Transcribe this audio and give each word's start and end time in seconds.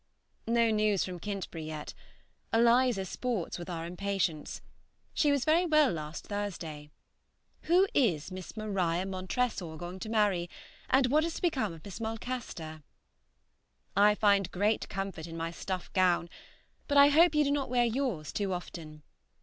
No 0.47 0.71
news 0.71 1.05
from 1.05 1.19
Kintbury 1.19 1.63
yet. 1.67 1.93
Eliza 2.51 3.05
sports 3.05 3.59
with 3.59 3.69
our 3.69 3.85
impatience. 3.85 4.63
She 5.13 5.31
was 5.31 5.45
very 5.45 5.67
well 5.67 5.91
last 5.91 6.25
Thursday. 6.25 6.89
Who 7.65 7.85
is 7.93 8.31
Miss 8.31 8.57
Maria 8.57 9.05
Montresor 9.05 9.77
going 9.77 9.99
to 9.99 10.09
marry, 10.09 10.49
and 10.89 11.05
what 11.11 11.23
is 11.23 11.35
to 11.35 11.41
become 11.43 11.71
of 11.71 11.85
Miss 11.85 11.99
Mulcaster? 11.99 12.81
I 13.95 14.15
find 14.15 14.49
great 14.49 14.89
comfort 14.89 15.27
in 15.27 15.37
my 15.37 15.51
stuff 15.51 15.93
gown, 15.93 16.31
but 16.87 16.97
I 16.97 17.09
hope 17.09 17.35
you 17.35 17.43
do 17.43 17.51
not 17.51 17.69
wear 17.69 17.85
yours 17.85 18.33
too 18.33 18.53
often. 18.53 19.03